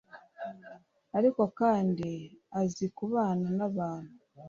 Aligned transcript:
Ariko 1.17 1.41
kandi 1.59 2.09
azi 2.59 2.85
kubana 2.97 3.47
n’abantu 3.57 4.13